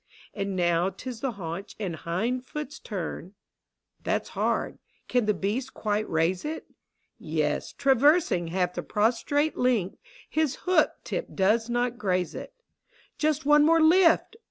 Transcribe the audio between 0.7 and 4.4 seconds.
'tis the haunch and hind foot's turn— That's